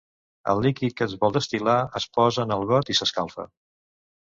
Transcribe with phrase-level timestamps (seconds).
[0.53, 3.49] El líquid que es vol destil·lar es posa en el got i s'escalfa.